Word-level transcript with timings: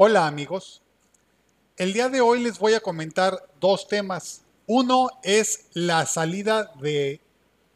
Hola 0.00 0.28
amigos, 0.28 0.80
el 1.76 1.92
día 1.92 2.08
de 2.08 2.20
hoy 2.20 2.40
les 2.40 2.60
voy 2.60 2.74
a 2.74 2.80
comentar 2.80 3.48
dos 3.60 3.88
temas. 3.88 4.42
Uno 4.68 5.08
es 5.24 5.64
la 5.72 6.06
salida 6.06 6.70
de, 6.80 7.20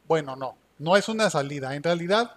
bueno, 0.07 0.37
no, 0.37 0.55
no 0.79 0.95
es 0.95 1.09
una 1.09 1.29
salida, 1.29 1.75
en 1.75 1.83
realidad 1.83 2.31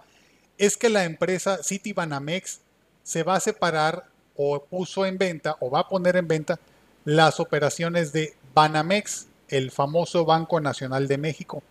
es 0.59 0.77
que 0.77 0.89
la 0.89 1.05
empresa 1.05 1.61
Citibanamex 1.63 2.59
se 3.05 3.23
va 3.23 3.37
a 3.37 3.41
separar 3.41 4.07
o 4.35 4.61
puso 4.61 5.07
en 5.07 5.19
venta 5.19 5.57
o 5.61 5.71
va 5.71 5.79
a 5.83 5.89
poner 5.89 6.17
en 6.17 6.27
venta 6.27 6.59
las 7.05 7.39
operaciones 7.39 8.13
de 8.13 8.35
Banamex, 8.55 9.29
el 9.51 9.71
famoso 9.71 10.25
Banco 10.25 10.59
Nacional 10.61 11.07
de 11.07 11.19
México. 11.19 11.63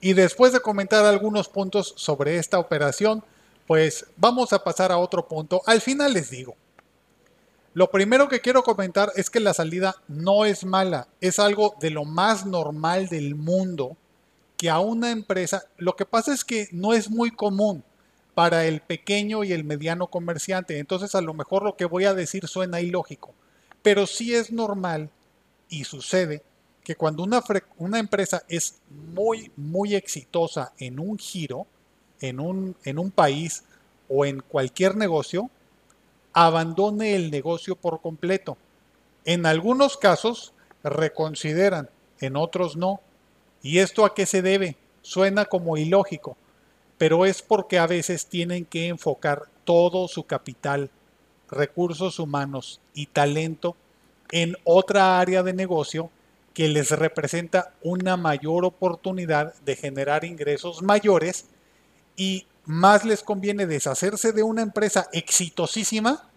Y 0.00 0.14
después 0.14 0.52
de 0.52 0.58
comentar 0.58 1.04
algunos 1.04 1.48
puntos 1.48 1.94
sobre 1.96 2.36
esta 2.36 2.58
operación, 2.58 3.22
pues 3.68 4.06
vamos 4.16 4.52
a 4.52 4.64
pasar 4.64 4.90
a 4.90 4.98
otro 4.98 5.28
punto. 5.28 5.62
Al 5.66 5.80
final 5.80 6.14
les 6.14 6.30
digo, 6.30 6.56
lo 7.74 7.90
primero 7.90 8.28
que 8.28 8.40
quiero 8.40 8.62
comentar 8.62 9.10
es 9.16 9.30
que 9.30 9.40
la 9.40 9.52
salida 9.52 9.96
no 10.06 10.44
es 10.44 10.64
mala, 10.64 11.08
es 11.20 11.40
algo 11.40 11.74
de 11.80 11.90
lo 11.90 12.04
más 12.04 12.46
normal 12.46 13.08
del 13.08 13.34
mundo 13.34 13.96
que 14.56 14.70
a 14.70 14.78
una 14.78 15.10
empresa, 15.10 15.64
lo 15.76 15.96
que 15.96 16.06
pasa 16.06 16.32
es 16.32 16.44
que 16.44 16.68
no 16.70 16.94
es 16.94 17.10
muy 17.10 17.32
común 17.32 17.82
para 18.34 18.64
el 18.64 18.80
pequeño 18.80 19.42
y 19.42 19.52
el 19.52 19.64
mediano 19.64 20.06
comerciante, 20.06 20.78
entonces 20.78 21.16
a 21.16 21.20
lo 21.20 21.34
mejor 21.34 21.64
lo 21.64 21.76
que 21.76 21.84
voy 21.84 22.04
a 22.04 22.14
decir 22.14 22.46
suena 22.46 22.80
ilógico, 22.80 23.34
pero 23.82 24.06
sí 24.06 24.34
es 24.34 24.52
normal 24.52 25.10
y 25.68 25.82
sucede 25.82 26.44
que 26.84 26.94
cuando 26.94 27.24
una, 27.24 27.42
una 27.78 27.98
empresa 27.98 28.44
es 28.48 28.76
muy, 28.88 29.50
muy 29.56 29.96
exitosa 29.96 30.72
en 30.78 31.00
un 31.00 31.18
giro, 31.18 31.66
en 32.20 32.38
un, 32.38 32.76
en 32.84 33.00
un 33.00 33.10
país 33.10 33.64
o 34.08 34.24
en 34.24 34.40
cualquier 34.40 34.94
negocio, 34.94 35.50
abandone 36.34 37.14
el 37.14 37.30
negocio 37.30 37.76
por 37.76 38.02
completo. 38.02 38.58
En 39.24 39.46
algunos 39.46 39.96
casos 39.96 40.52
reconsideran, 40.82 41.88
en 42.20 42.36
otros 42.36 42.76
no. 42.76 43.00
¿Y 43.62 43.78
esto 43.78 44.04
a 44.04 44.14
qué 44.14 44.26
se 44.26 44.42
debe? 44.42 44.76
Suena 45.00 45.46
como 45.46 45.76
ilógico, 45.76 46.36
pero 46.98 47.24
es 47.24 47.40
porque 47.40 47.78
a 47.78 47.86
veces 47.86 48.26
tienen 48.26 48.66
que 48.66 48.88
enfocar 48.88 49.44
todo 49.64 50.08
su 50.08 50.24
capital, 50.24 50.90
recursos 51.48 52.18
humanos 52.18 52.80
y 52.92 53.06
talento 53.06 53.76
en 54.30 54.56
otra 54.64 55.20
área 55.20 55.42
de 55.42 55.52
negocio 55.52 56.10
que 56.52 56.68
les 56.68 56.90
representa 56.90 57.72
una 57.82 58.16
mayor 58.16 58.64
oportunidad 58.64 59.54
de 59.62 59.76
generar 59.76 60.24
ingresos 60.24 60.82
mayores 60.82 61.46
y 62.16 62.46
más 62.66 63.04
les 63.04 63.22
conviene 63.22 63.66
deshacerse 63.66 64.32
de 64.32 64.42
una 64.42 64.62
empresa 64.62 65.08
exitosísima 65.12 66.28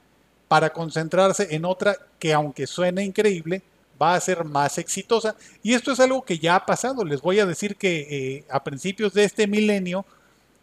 para 0.47 0.71
concentrarse 0.71 1.47
en 1.51 1.65
otra 1.65 1.97
que 2.19 2.33
aunque 2.33 2.67
suene 2.67 3.03
increíble, 3.03 3.63
va 4.01 4.15
a 4.15 4.21
ser 4.21 4.45
más 4.45 4.77
exitosa. 4.77 5.35
Y 5.63 5.73
esto 5.73 5.91
es 5.91 5.99
algo 5.99 6.23
que 6.23 6.39
ya 6.39 6.55
ha 6.55 6.65
pasado. 6.65 7.03
Les 7.03 7.21
voy 7.21 7.39
a 7.39 7.45
decir 7.45 7.75
que 7.75 8.07
eh, 8.09 8.45
a 8.49 8.63
principios 8.63 9.13
de 9.13 9.23
este 9.23 9.47
milenio, 9.47 10.05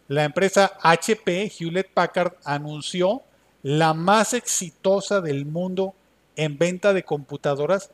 la 0.07 0.23
empresa 0.23 0.73
HP, 0.81 1.51
Hewlett 1.59 1.91
Packard, 1.93 2.33
anunció 2.43 3.21
la 3.63 3.93
más 3.93 4.33
exitosa 4.33 5.21
del 5.21 5.45
mundo 5.45 5.95
en 6.35 6.57
venta 6.57 6.93
de 6.93 7.03
computadoras, 7.03 7.89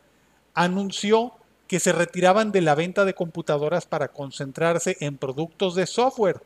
anunció 0.54 1.34
que 1.68 1.80
se 1.80 1.94
retiraban 1.94 2.52
de 2.52 2.62
la 2.62 2.76
venta 2.76 3.06
de 3.06 3.14
computadoras 3.14 3.86
para 3.86 4.10
concentrarse 4.10 4.98
en 5.00 5.18
productos 5.18 5.76
de 5.76 5.88
software 5.88 6.42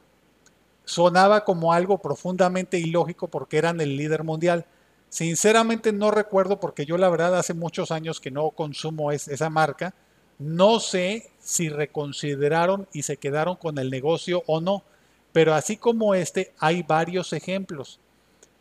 sonaba 0.86 1.44
como 1.44 1.74
algo 1.74 1.98
profundamente 1.98 2.80
ilógico 2.80 3.28
porque 3.28 3.58
eran 3.58 3.82
el 3.82 3.98
líder 3.98 4.24
mundial. 4.24 4.66
Sinceramente 5.10 5.92
no 5.92 6.12
recuerdo 6.12 6.60
porque 6.60 6.86
yo 6.86 6.98
la 6.98 7.10
verdad 7.10 7.38
hace 7.38 7.54
muchos 7.54 7.92
años 7.92 8.20
que 8.20 8.32
no 8.32 8.50
consumo 8.52 9.12
esa 9.12 9.50
marca. 9.50 9.94
No 10.38 10.80
sé 10.80 11.32
si 11.40 11.70
reconsideraron 11.70 12.88
y 12.94 13.04
se 13.04 13.18
quedaron 13.18 13.56
con 13.56 13.78
el 13.78 13.90
negocio 13.90 14.44
o 14.48 14.60
no, 14.62 14.84
pero 15.32 15.54
así 15.54 15.78
como 15.78 16.16
este 16.16 16.54
hay 16.60 16.84
varios 16.84 17.34
ejemplos. 17.34 18.00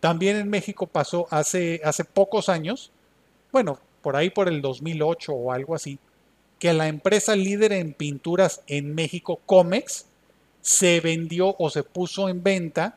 También 0.00 0.36
en 0.36 0.50
México 0.50 0.86
pasó 0.86 1.26
hace, 1.30 1.80
hace 1.84 2.04
pocos 2.04 2.48
años, 2.48 2.92
bueno, 3.50 3.78
por 4.02 4.16
ahí 4.16 4.30
por 4.30 4.48
el 4.48 4.60
2008 4.60 5.32
o 5.32 5.52
algo 5.52 5.74
así, 5.74 5.98
que 6.58 6.72
la 6.72 6.88
empresa 6.88 7.34
líder 7.34 7.72
en 7.72 7.94
pinturas 7.94 8.60
en 8.66 8.94
México, 8.94 9.40
Comex, 9.46 10.06
se 10.64 10.98
vendió 11.00 11.54
o 11.58 11.68
se 11.68 11.82
puso 11.82 12.30
en 12.30 12.42
venta 12.42 12.96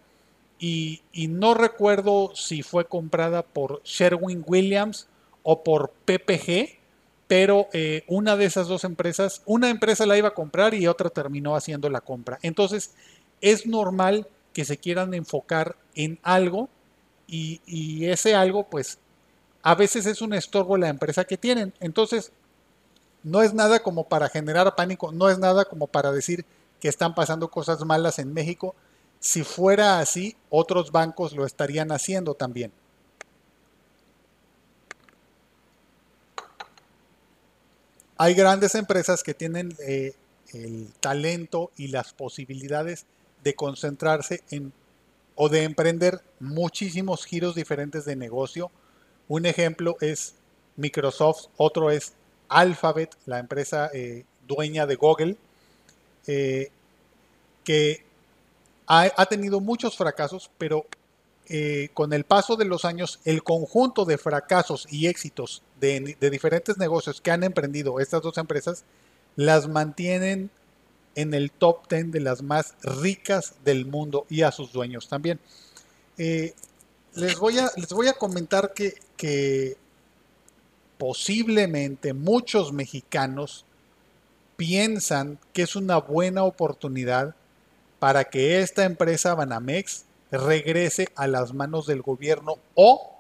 y, 0.58 1.02
no 1.28 1.54
recuerdo 1.54 2.32
si 2.34 2.64
fue 2.64 2.86
comprada 2.86 3.44
por 3.44 3.82
Sherwin 3.84 4.42
Williams 4.48 5.08
o 5.44 5.64
por 5.64 5.92
PPG, 6.06 6.80
pero 7.28 7.68
eh, 7.74 8.06
una 8.08 8.38
de 8.38 8.46
esas 8.46 8.70
dos 8.70 8.86
empresas, 8.86 9.42
una 9.46 9.70
empresa 9.70 10.06
la 10.06 10.18
iba 10.18 10.30
a 10.30 10.34
comprar 10.34 10.74
y 10.74 10.88
otra 10.88 11.10
terminó 11.10 11.58
haciendo 11.58 11.90
la 11.90 12.00
compra. 12.00 12.40
Entonces, 12.42 12.94
es 13.42 13.68
normal 13.68 14.28
que 14.54 14.64
se 14.64 14.78
quieran 14.78 15.14
enfocar 15.14 15.76
en 15.94 16.20
algo 16.24 16.70
y, 17.28 17.60
y 17.66 18.06
ese 18.06 18.34
algo, 18.34 18.64
pues, 18.64 18.98
a 19.62 19.76
veces 19.76 20.06
es 20.06 20.22
un 20.22 20.34
estorbo 20.34 20.78
la 20.78 20.88
empresa 20.88 21.26
que 21.26 21.38
tienen. 21.38 21.74
Entonces, 21.82 22.32
no 23.24 23.42
es 23.42 23.54
nada 23.54 23.84
como 23.84 24.06
para 24.06 24.30
generar 24.30 24.74
pánico, 24.76 25.12
no 25.12 25.30
es 25.30 25.38
nada 25.38 25.66
como 25.66 25.88
para 25.88 26.14
decir, 26.14 26.46
que 26.80 26.88
están 26.88 27.16
pasando 27.16 27.50
cosas 27.50 27.84
malas 27.86 28.20
en 28.20 28.34
México. 28.34 28.76
Si 29.20 29.44
fuera 29.44 30.00
así, 30.00 30.36
otros 30.50 30.92
bancos 30.92 31.34
lo 31.34 31.46
estarían 31.46 31.92
haciendo 31.92 32.34
también. 32.34 32.72
Hay 38.18 38.34
grandes 38.34 38.74
empresas 38.76 39.22
que 39.22 39.34
tienen 39.34 39.76
eh, 39.80 40.14
el 40.54 40.92
talento 41.00 41.72
y 41.78 41.90
las 41.90 42.14
posibilidades 42.14 43.06
de 43.44 43.54
concentrarse 43.54 44.42
en 44.50 44.74
o 45.40 45.50
de 45.50 45.64
emprender 45.64 46.22
muchísimos 46.40 47.24
giros 47.24 47.54
diferentes 47.54 48.06
de 48.06 48.16
negocio. 48.16 48.72
Un 49.28 49.46
ejemplo 49.46 49.96
es 50.02 50.34
Microsoft, 50.76 51.46
otro 51.58 51.92
es 51.92 52.14
Alphabet, 52.50 53.16
la 53.28 53.38
empresa 53.38 53.92
eh, 53.94 54.26
dueña 54.48 54.88
de 54.88 54.96
Google, 54.96 55.38
eh, 56.28 56.70
que 57.64 58.06
ha, 58.88 59.26
tenido 59.26 59.60
muchos 59.60 59.98
fracasos, 59.98 60.50
pero 60.58 60.86
eh, 61.50 61.90
con 61.94 62.14
el 62.14 62.24
paso 62.24 62.56
de 62.56 62.66
los 62.66 62.86
años, 62.86 63.20
el 63.26 63.44
conjunto 63.44 64.06
de 64.06 64.18
fracasos 64.18 64.88
y 64.90 65.08
éxitos 65.08 65.64
de, 65.80 66.16
diferentes 66.32 66.78
negocios 66.78 67.20
que 67.20 67.32
han 67.32 67.44
emprendido 67.44 68.00
estas 68.00 68.22
dos 68.22 68.38
empresas, 68.38 68.86
las 69.36 69.68
mantienen 69.68 70.50
en 71.16 71.34
el 71.34 71.52
top 71.52 71.90
10 71.90 72.12
de 72.12 72.20
las 72.22 72.42
más 72.42 72.76
ricas 72.82 73.56
del 73.66 73.86
mundo 73.86 74.26
y 74.30 74.44
a 74.44 74.52
sus 74.52 74.72
dueños 74.72 75.10
también. 75.10 75.40
Eh, 76.18 76.54
les, 77.16 77.38
voy 77.38 77.60
a, 77.60 77.70
les 77.76 77.90
voy 77.90 78.08
a 78.08 78.14
comentar 78.14 78.74
que, 78.74 78.96
que 79.18 79.76
posiblemente 80.98 82.14
muchos 82.14 82.72
mexicanos 82.72 83.66
piensan 84.58 85.40
que 85.54 85.62
es 85.62 85.76
una 85.76 85.98
buena 85.98 86.44
oportunidad 86.44 87.36
para 88.00 88.26
que 88.26 88.62
esta 88.62 88.84
empresa 88.84 89.36
Banamex 89.36 90.06
regrese 90.32 91.08
a 91.16 91.28
las 91.28 91.54
manos 91.54 91.88
del 91.88 92.02
gobierno 92.02 92.58
o, 92.76 93.16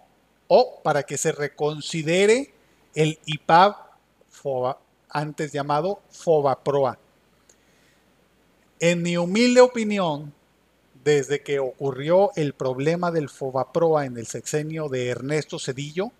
o 0.47 0.81
para 0.84 1.03
que 1.03 1.18
se 1.18 1.31
reconsidere 1.31 2.53
el 2.94 3.20
IPAB 3.26 3.76
antes 5.09 5.52
llamado 5.52 6.02
FOBAPROA. 6.09 6.97
En 8.80 9.02
mi 9.02 9.18
humilde 9.18 9.62
opinión, 9.62 10.34
desde 11.03 11.42
que 11.42 11.59
ocurrió 11.59 12.31
el 12.36 12.53
problema 12.53 13.12
del 13.12 13.30
FOBAPROA 13.30 14.06
en 14.06 14.18
el 14.18 14.28
sexenio 14.28 14.90
de 14.90 15.08
Ernesto 15.08 15.58
Cedillo, 15.59 16.11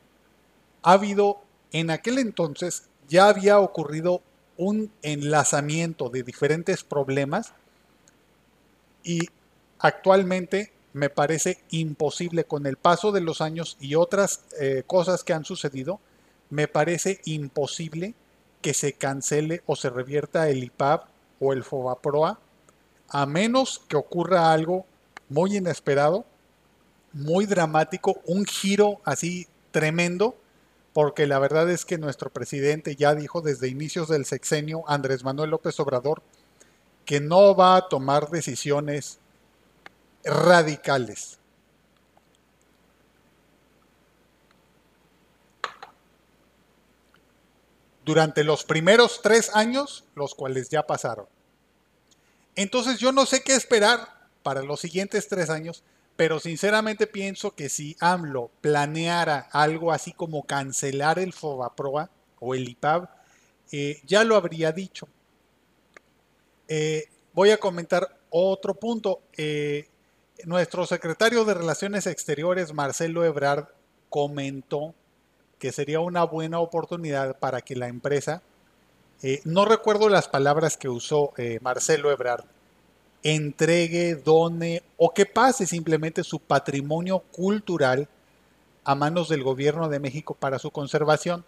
ha 0.82 0.94
habido, 0.94 1.42
en 1.72 1.90
aquel 1.90 2.18
entonces 2.20 2.84
ya 3.08 3.30
había 3.30 3.60
ocurrido 3.60 4.22
un 4.58 4.92
enlazamiento 5.02 6.10
de 6.10 6.24
diferentes 6.24 6.84
problemas 6.84 7.54
y 9.04 9.22
actualmente 9.80 10.74
me 10.94 11.10
parece 11.10 11.60
imposible 11.70 12.46
con 12.46 12.66
el 12.66 12.78
paso 12.78 13.12
de 13.12 13.22
los 13.22 13.42
años 13.42 13.78
y 13.80 13.96
otras 13.96 14.42
eh, 14.60 14.84
cosas 14.86 15.24
que 15.24 15.34
han 15.34 15.46
sucedido, 15.46 16.00
me 16.50 16.68
parece 16.68 17.22
imposible 17.26 18.16
que 18.62 18.74
se 18.74 18.94
cancele 18.94 19.62
o 19.66 19.76
se 19.76 19.90
revierta 19.90 20.50
el 20.50 20.64
IPAB 20.64 21.02
o 21.40 21.54
el 21.54 21.64
FOBAPROA, 21.64 22.40
a 23.10 23.26
menos 23.26 23.82
que 23.88 23.96
ocurra 23.96 24.52
algo 24.52 24.86
muy 25.30 25.56
inesperado, 25.56 26.26
muy 27.14 27.46
dramático, 27.46 28.22
un 28.26 28.46
giro 28.46 29.00
así 29.04 29.48
tremendo 29.72 30.36
porque 30.98 31.28
la 31.28 31.38
verdad 31.38 31.70
es 31.70 31.86
que 31.86 32.00
nuestro 32.00 32.32
presidente 32.32 32.96
ya 32.96 33.14
dijo 33.14 33.42
desde 33.42 33.68
inicios 33.68 34.08
del 34.08 34.26
sexenio, 34.26 34.84
Andrés 34.88 35.24
Manuel 35.24 35.52
López 35.52 35.80
Obrador, 35.80 36.24
que 37.06 37.20
no 37.20 37.56
va 37.56 37.76
a 37.76 37.88
tomar 37.88 38.32
decisiones 38.32 39.20
radicales. 40.24 41.38
Durante 48.04 48.44
los 48.44 48.64
primeros 48.64 49.22
tres 49.22 49.52
años, 49.56 50.04
los 50.16 50.34
cuales 50.34 50.70
ya 50.70 50.88
pasaron. 50.88 51.28
Entonces 52.56 52.98
yo 52.98 53.12
no 53.12 53.28
sé 53.28 53.44
qué 53.44 53.54
esperar 53.54 54.00
para 54.42 54.64
los 54.64 54.80
siguientes 54.80 55.28
tres 55.28 55.52
años 55.52 55.84
pero 56.18 56.40
sinceramente 56.40 57.06
pienso 57.06 57.54
que 57.54 57.70
si 57.70 57.96
AMLO 58.00 58.50
planeara 58.60 59.48
algo 59.52 59.92
así 59.92 60.12
como 60.12 60.44
cancelar 60.44 61.20
el 61.20 61.32
FOBAPROA 61.32 62.10
o 62.40 62.56
el 62.56 62.68
IPAB, 62.68 63.08
eh, 63.72 64.02
ya 64.06 64.24
lo 64.24 64.36
habría 64.36 64.72
dicho. 64.72 65.08
Eh, 66.68 67.06
voy 67.34 67.52
a 67.52 67.60
comentar 67.60 68.18
otro 68.32 68.74
punto. 68.74 69.22
Eh, 69.38 69.88
nuestro 70.46 70.88
secretario 70.88 71.46
de 71.46 71.54
Relaciones 71.54 72.08
Exteriores, 72.08 72.74
Marcelo 72.74 73.24
Ebrard, 73.24 73.68
comentó 74.10 74.96
que 75.60 75.72
sería 75.72 76.00
una 76.00 76.24
buena 76.24 76.60
oportunidad 76.60 77.38
para 77.38 77.62
que 77.62 77.76
la 77.76 77.88
empresa, 77.88 78.42
no 79.44 79.66
recuerdo 79.66 80.10
las 80.10 80.28
palabras 80.28 80.78
que 80.78 80.88
usó 80.88 81.34
Marcelo 81.62 82.12
Ebrard, 82.12 82.46
entregue, 83.24 84.16
done 84.16 84.84
o 84.98 85.14
que 85.14 85.26
pase 85.26 85.66
simplemente 85.66 86.24
su 86.24 86.40
patrimonio 86.40 87.20
cultural 87.20 88.08
a 88.84 88.96
manos 88.96 89.30
del 89.30 89.44
gobierno 89.44 89.90
de 89.90 90.00
México 90.00 90.34
para 90.34 90.60
su 90.60 90.72
conservación. 90.72 91.44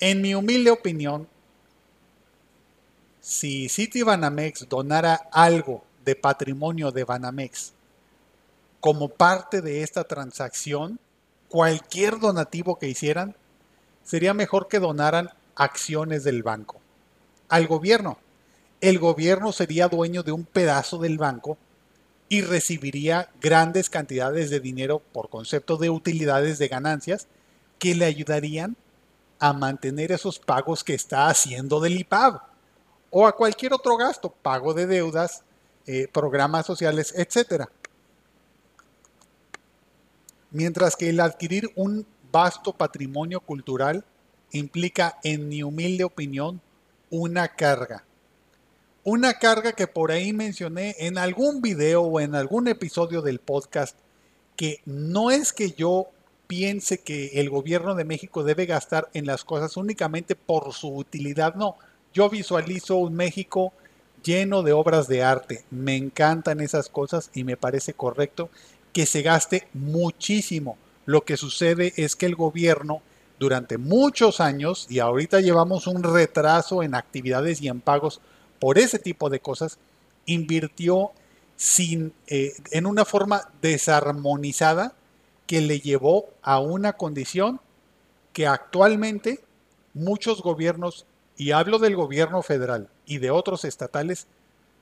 En 0.00 0.20
mi 0.20 0.34
humilde 0.34 0.70
opinión, 0.70 1.26
si 3.20 3.68
City 3.68 4.02
Banamex 4.02 4.68
donara 4.68 5.14
algo 5.32 5.82
de 6.04 6.14
patrimonio 6.14 6.90
de 6.90 7.04
Banamex 7.04 7.72
como 8.80 9.08
parte 9.08 9.62
de 9.62 9.82
esta 9.82 10.04
transacción, 10.04 10.98
cualquier 11.48 12.18
donativo 12.18 12.78
que 12.78 12.88
hicieran, 12.88 13.34
sería 14.02 14.34
mejor 14.34 14.68
que 14.68 14.78
donaran 14.78 15.30
acciones 15.54 16.24
del 16.24 16.42
banco 16.42 16.80
al 17.48 17.66
gobierno 17.66 18.18
el 18.84 18.98
gobierno 18.98 19.50
sería 19.50 19.88
dueño 19.88 20.22
de 20.22 20.32
un 20.32 20.44
pedazo 20.44 20.98
del 20.98 21.16
banco 21.16 21.56
y 22.28 22.42
recibiría 22.42 23.30
grandes 23.40 23.88
cantidades 23.88 24.50
de 24.50 24.60
dinero 24.60 24.98
por 24.98 25.30
concepto 25.30 25.78
de 25.78 25.88
utilidades 25.88 26.58
de 26.58 26.68
ganancias 26.68 27.26
que 27.78 27.94
le 27.94 28.04
ayudarían 28.04 28.76
a 29.38 29.54
mantener 29.54 30.12
esos 30.12 30.38
pagos 30.38 30.84
que 30.84 30.92
está 30.92 31.28
haciendo 31.28 31.80
del 31.80 31.98
IPAB 31.98 32.42
o 33.08 33.26
a 33.26 33.34
cualquier 33.34 33.72
otro 33.72 33.96
gasto, 33.96 34.28
pago 34.28 34.74
de 34.74 34.86
deudas, 34.86 35.44
eh, 35.86 36.06
programas 36.12 36.66
sociales, 36.66 37.14
etc. 37.16 37.64
Mientras 40.50 40.94
que 40.94 41.08
el 41.08 41.20
adquirir 41.20 41.72
un 41.74 42.06
vasto 42.30 42.74
patrimonio 42.74 43.40
cultural 43.40 44.04
implica, 44.50 45.18
en 45.22 45.48
mi 45.48 45.62
humilde 45.62 46.04
opinión, 46.04 46.60
una 47.08 47.48
carga 47.48 48.04
una 49.04 49.34
carga 49.34 49.72
que 49.72 49.86
por 49.86 50.10
ahí 50.10 50.32
mencioné 50.32 50.96
en 50.98 51.18
algún 51.18 51.60
video 51.60 52.02
o 52.02 52.20
en 52.20 52.34
algún 52.34 52.68
episodio 52.68 53.20
del 53.20 53.38
podcast, 53.38 53.96
que 54.56 54.80
no 54.86 55.30
es 55.30 55.52
que 55.52 55.72
yo 55.72 56.08
piense 56.46 56.98
que 56.98 57.40
el 57.40 57.50
gobierno 57.50 57.94
de 57.94 58.04
México 58.04 58.44
debe 58.44 58.64
gastar 58.64 59.10
en 59.12 59.26
las 59.26 59.44
cosas 59.44 59.76
únicamente 59.76 60.34
por 60.34 60.72
su 60.72 60.88
utilidad, 60.96 61.54
no. 61.54 61.76
Yo 62.14 62.30
visualizo 62.30 62.96
un 62.96 63.14
México 63.14 63.74
lleno 64.22 64.62
de 64.62 64.72
obras 64.72 65.06
de 65.06 65.22
arte. 65.22 65.64
Me 65.70 65.96
encantan 65.96 66.60
esas 66.60 66.88
cosas 66.88 67.30
y 67.34 67.44
me 67.44 67.58
parece 67.58 67.92
correcto 67.92 68.48
que 68.94 69.04
se 69.04 69.20
gaste 69.20 69.68
muchísimo. 69.74 70.78
Lo 71.04 71.24
que 71.24 71.36
sucede 71.36 71.92
es 71.96 72.16
que 72.16 72.26
el 72.26 72.36
gobierno 72.36 73.02
durante 73.38 73.76
muchos 73.78 74.40
años, 74.40 74.86
y 74.88 75.00
ahorita 75.00 75.40
llevamos 75.40 75.86
un 75.86 76.02
retraso 76.02 76.82
en 76.82 76.94
actividades 76.94 77.60
y 77.60 77.68
en 77.68 77.80
pagos 77.80 78.20
por 78.58 78.78
ese 78.78 78.98
tipo 78.98 79.30
de 79.30 79.40
cosas, 79.40 79.78
invirtió 80.26 81.12
sin, 81.56 82.12
eh, 82.26 82.52
en 82.70 82.86
una 82.86 83.04
forma 83.04 83.50
desarmonizada 83.62 84.94
que 85.46 85.60
le 85.60 85.80
llevó 85.80 86.26
a 86.42 86.60
una 86.60 86.94
condición 86.94 87.60
que 88.32 88.46
actualmente 88.46 89.40
muchos 89.92 90.42
gobiernos, 90.42 91.06
y 91.36 91.52
hablo 91.52 91.78
del 91.78 91.96
gobierno 91.96 92.42
federal 92.42 92.88
y 93.06 93.18
de 93.18 93.30
otros 93.30 93.64
estatales, 93.64 94.26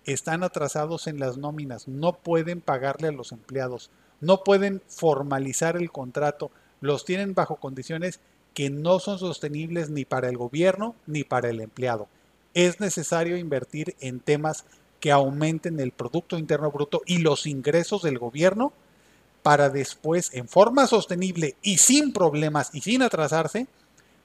están 0.04 0.42
atrasados 0.42 1.06
en 1.06 1.20
las 1.20 1.36
nóminas, 1.36 1.86
no 1.88 2.14
pueden 2.14 2.60
pagarle 2.60 3.08
a 3.08 3.12
los 3.12 3.32
empleados, 3.32 3.90
no 4.20 4.42
pueden 4.42 4.82
formalizar 4.88 5.76
el 5.76 5.90
contrato, 5.90 6.50
los 6.80 7.04
tienen 7.04 7.34
bajo 7.34 7.56
condiciones 7.56 8.20
que 8.54 8.70
no 8.70 8.98
son 8.98 9.18
sostenibles 9.18 9.90
ni 9.90 10.04
para 10.04 10.28
el 10.28 10.36
gobierno 10.36 10.94
ni 11.06 11.24
para 11.24 11.50
el 11.50 11.60
empleado 11.60 12.08
es 12.54 12.80
necesario 12.80 13.36
invertir 13.36 13.96
en 14.00 14.20
temas 14.20 14.64
que 15.00 15.10
aumenten 15.10 15.80
el 15.80 15.92
Producto 15.92 16.38
Interno 16.38 16.70
Bruto 16.70 17.02
y 17.06 17.18
los 17.18 17.46
ingresos 17.46 18.02
del 18.02 18.18
gobierno 18.18 18.72
para 19.42 19.68
después, 19.68 20.32
en 20.34 20.48
forma 20.48 20.86
sostenible 20.86 21.56
y 21.62 21.78
sin 21.78 22.12
problemas 22.12 22.70
y 22.72 22.80
sin 22.80 23.02
atrasarse, 23.02 23.66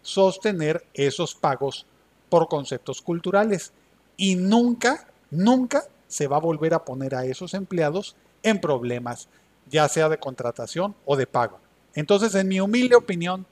sostener 0.03 0.85
esos 0.93 1.33
pagos 1.33 1.87
por 2.29 2.47
conceptos 2.47 3.01
culturales. 3.01 3.73
Y 4.15 4.35
nunca, 4.35 5.07
nunca 5.31 5.85
se 6.07 6.27
va 6.27 6.37
a 6.37 6.41
volver 6.41 6.73
a 6.73 6.85
poner 6.85 7.15
a 7.15 7.25
esos 7.25 7.53
empleados 7.53 8.15
en 8.43 8.61
problemas, 8.61 9.27
ya 9.69 9.89
sea 9.89 10.09
de 10.09 10.19
contratación 10.19 10.95
o 11.05 11.15
de 11.15 11.27
pago. 11.27 11.59
Entonces, 11.95 12.35
en 12.35 12.47
mi 12.47 12.59
humilde 12.59 12.95
opinión, 12.95 13.47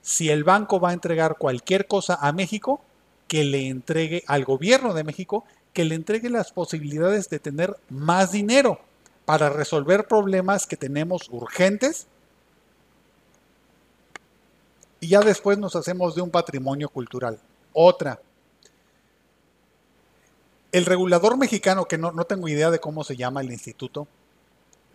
si 0.00 0.30
el 0.30 0.44
banco 0.44 0.80
va 0.80 0.90
a 0.90 0.94
entregar 0.94 1.36
cualquier 1.36 1.86
cosa 1.86 2.14
a 2.14 2.32
México, 2.32 2.82
que 3.30 3.44
le 3.44 3.68
entregue 3.68 4.24
al 4.26 4.44
gobierno 4.44 4.92
de 4.92 5.04
México, 5.04 5.44
que 5.72 5.84
le 5.84 5.94
entregue 5.94 6.28
las 6.28 6.50
posibilidades 6.50 7.30
de 7.30 7.38
tener 7.38 7.76
más 7.88 8.32
dinero 8.32 8.80
para 9.24 9.50
resolver 9.50 10.08
problemas 10.08 10.66
que 10.66 10.76
tenemos 10.76 11.28
urgentes 11.30 12.08
y 14.98 15.06
ya 15.06 15.20
después 15.20 15.58
nos 15.58 15.76
hacemos 15.76 16.16
de 16.16 16.22
un 16.22 16.32
patrimonio 16.32 16.88
cultural. 16.88 17.38
Otra. 17.72 18.20
El 20.72 20.84
regulador 20.84 21.38
mexicano, 21.38 21.84
que 21.84 21.98
no, 21.98 22.12
tengo 22.24 22.48
idea 22.48 22.72
de 22.72 22.80
cómo 22.80 23.04
se 23.04 23.16
llama 23.16 23.42
el 23.42 23.52
instituto, 23.52 24.08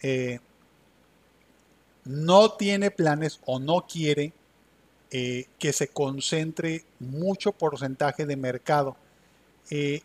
eh, 0.01 0.41
no 2.03 2.51
tiene 2.51 2.91
planes 2.91 3.39
o 3.45 3.59
no 3.59 3.85
quiere 3.87 4.33
eh, 5.11 5.45
que 5.59 5.71
se 5.71 5.87
concentre 5.87 6.83
mucho 6.99 7.51
porcentaje 7.51 8.25
de 8.25 8.35
mercado. 8.35 8.95
Eh, 9.69 10.01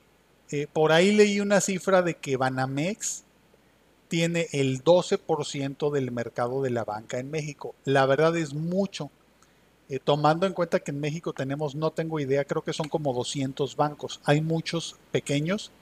eh, 0.50 0.66
por 0.72 0.92
ahí 0.92 1.12
leí 1.12 1.40
una 1.40 1.60
cifra 1.60 2.02
de 2.02 2.14
que 2.14 2.36
Banamex 2.36 3.24
tiene 4.08 4.48
el 4.52 4.82
12% 4.84 5.90
del 5.90 6.10
mercado 6.10 6.62
de 6.62 6.70
la 6.70 6.84
banca 6.84 7.18
en 7.18 7.30
México. 7.30 7.74
La 7.84 8.06
verdad 8.06 8.36
es 8.36 8.54
mucho. 8.54 9.10
tomando 10.04 10.46
en 10.46 10.52
cuenta 10.52 10.78
que 10.78 10.92
en 10.92 11.00
México 11.00 11.32
tenemos, 11.32 11.74
no 11.74 11.90
tengo 11.90 12.20
idea, 12.20 12.44
creo 12.44 12.62
que 12.62 12.72
son 12.72 12.88
como 12.88 13.12
200 13.12 13.74
bancos. 13.74 14.20
Hay 14.24 14.40
muchos 14.40 14.94
pequeños 15.10 15.72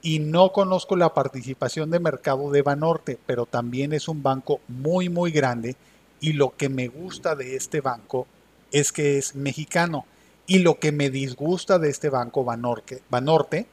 y 0.00 0.20
no 0.20 0.52
conozco 0.52 0.96
la 0.96 1.12
participación 1.12 1.90
de 1.90 2.00
mercado 2.00 2.50
de 2.50 2.62
Banorte, 2.62 3.18
pero 3.26 3.44
también 3.44 3.92
es 3.92 4.08
un 4.08 4.22
banco 4.22 4.60
muy, 4.68 5.08
muy 5.08 5.30
grande 5.30 5.76
y 6.20 6.32
lo 6.32 6.56
que 6.56 6.68
me 6.68 6.88
gusta 6.88 7.34
de 7.34 7.56
este 7.56 7.80
banco 7.80 8.26
es 8.72 8.92
que 8.92 9.18
es 9.18 9.34
mexicano. 9.34 10.06
Y 10.46 10.60
lo 10.60 10.78
que 10.78 10.92
me 10.92 11.10
disgusta 11.10 11.78
de 11.78 11.90
este 11.90 12.08
banco 12.08 12.44
Banorte, 12.44 13.66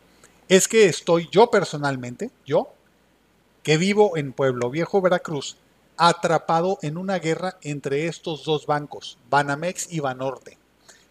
es 0.47 0.67
que 0.67 0.85
estoy 0.85 1.27
yo 1.31 1.49
personalmente, 1.49 2.31
yo, 2.45 2.73
que 3.63 3.77
vivo 3.77 4.17
en 4.17 4.33
Pueblo 4.33 4.69
Viejo, 4.69 5.01
Veracruz, 5.01 5.57
atrapado 5.97 6.77
en 6.81 6.97
una 6.97 7.19
guerra 7.19 7.57
entre 7.61 8.07
estos 8.07 8.43
dos 8.43 8.65
bancos, 8.65 9.17
Banamex 9.29 9.91
y 9.91 10.01
Banorte. 10.01 10.57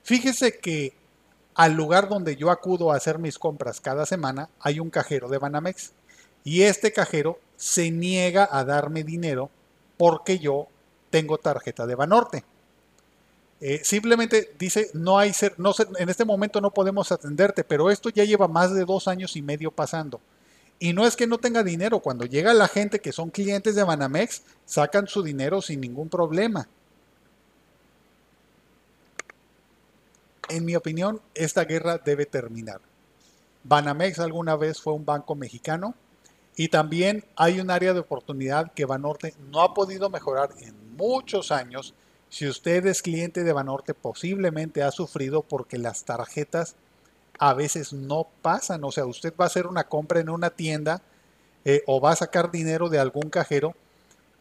Fíjese 0.03 0.59
que 0.59 0.95
al 1.55 1.73
lugar 1.73 2.09
donde 2.09 2.37
yo 2.37 2.51
acudo 2.51 2.93
a 2.93 2.97
hacer 2.97 3.19
mis 3.19 3.39
compras 3.39 3.81
cada 3.81 4.07
semana 4.07 4.51
hay 4.61 4.81
un 4.81 4.91
cajero 4.91 5.29
de 5.29 5.39
Banamex 5.39 5.93
y 6.43 6.63
este 6.63 6.93
cajero 6.93 7.39
se 7.57 7.91
niega 7.91 8.49
a 8.51 8.65
darme 8.65 9.05
dinero 9.05 9.51
porque 9.97 10.39
yo 10.39 10.69
tengo 11.15 11.39
tarjeta 11.39 11.87
de 11.87 11.95
Banorte. 11.95 12.43
Eh, 13.61 13.83
simplemente 13.85 14.53
dice, 14.59 14.91
no 14.95 15.17
hay 15.17 15.33
ser, 15.33 15.55
no 15.59 15.73
en 15.97 16.09
este 16.09 16.25
momento 16.25 16.61
no 16.61 16.73
podemos 16.73 17.13
atenderte, 17.13 17.63
pero 17.63 17.89
esto 17.89 18.09
ya 18.09 18.25
lleva 18.25 18.49
más 18.49 18.75
de 18.75 18.85
dos 18.85 19.07
años 19.07 19.37
y 19.37 19.43
medio 19.43 19.71
pasando. 19.71 20.21
Y 20.81 20.93
no 20.93 21.07
es 21.07 21.15
que 21.15 21.29
no 21.29 21.39
tenga 21.39 21.63
dinero, 21.63 22.01
cuando 22.01 22.25
llega 22.25 22.53
la 22.53 22.67
gente 22.67 22.99
que 22.99 23.13
son 23.13 23.31
clientes 23.31 23.77
de 23.77 23.85
Banamex, 23.85 24.43
sacan 24.67 25.07
su 25.07 25.23
dinero 25.23 25.63
sin 25.63 25.81
ningún 25.81 26.09
problema. 26.09 26.67
En 30.49 30.65
mi 30.65 30.75
opinión, 30.75 31.21
esta 31.33 31.65
guerra 31.65 31.99
debe 31.99 32.27
terminar. 32.27 32.81
Banamex 33.63 34.19
alguna 34.19 34.57
vez 34.57 34.81
fue 34.81 34.95
un 34.95 35.05
banco 35.05 35.37
mexicano 35.37 35.95
y 36.57 36.71
también 36.71 37.25
hay 37.37 37.61
un 37.61 37.71
área 37.71 37.93
de 37.93 38.01
oportunidad 38.01 38.73
que 38.73 38.85
Banorte 38.85 39.33
no 39.53 39.61
ha 39.63 39.75
podido 39.75 40.11
mejorar 40.11 40.51
en 40.59 40.84
muchos 40.97 41.53
años 41.53 41.95
Si 42.29 42.49
usted 42.49 42.85
es 42.87 43.01
cliente 43.01 43.45
de 43.45 43.53
Banorte, 43.53 43.95
posiblemente 43.95 44.83
ha 44.83 44.91
sufrido 44.91 45.43
porque 45.43 45.79
las 45.79 46.05
tarjetas 46.05 46.75
a 47.39 47.55
veces 47.55 47.93
no 47.93 48.27
pasan. 48.43 48.83
O 48.83 48.91
sea, 48.91 49.07
usted 49.07 49.33
va 49.39 49.45
a 49.45 49.47
hacer 49.47 49.67
una 49.67 49.85
compra 49.85 50.21
en 50.21 50.29
una 50.29 50.51
tienda 50.51 51.01
eh, 51.65 51.83
o 51.87 52.01
va 52.01 52.13
a 52.13 52.17
sacar 52.17 52.51
dinero 52.51 52.89
de 52.89 52.99
algún 52.99 53.31
cajero. 53.31 53.75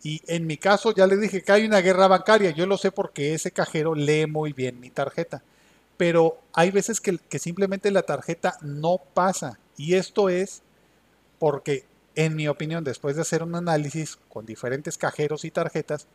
Y 0.01 0.21
en 0.27 0.47
mi 0.47 0.57
caso 0.57 0.93
ya 0.93 1.07
le 1.07 1.17
dije 1.17 1.43
que 1.43 1.51
hay 1.51 1.65
una 1.65 1.81
guerra 1.81 2.07
bancaria. 2.07 2.51
Yo 2.51 2.65
lo 2.65 2.77
sé 2.77 2.91
porque 2.91 3.33
ese 3.33 3.51
cajero 3.51 3.95
lee 3.95 4.25
muy 4.25 4.53
bien 4.53 4.79
mi 4.79 4.89
tarjeta. 4.89 5.43
Pero 5.95 6.39
hay 6.53 6.71
veces 6.71 6.99
que, 6.99 7.17
que 7.17 7.39
simplemente 7.39 7.91
la 7.91 8.01
tarjeta 8.03 8.57
no 8.61 8.99
pasa. 9.13 9.59
Y 9.77 9.95
esto 9.95 10.29
es 10.29 10.61
porque, 11.39 11.85
en 12.15 12.35
mi 12.35 12.47
opinión, 12.47 12.83
después 12.83 13.15
de 13.15 13.21
hacer 13.21 13.43
un 13.43 13.55
análisis 13.55 14.17
con 14.29 14.45
diferentes 14.45 14.97
cajeros 14.97 15.45
y 15.45 15.51
tarjetas, 15.51 16.07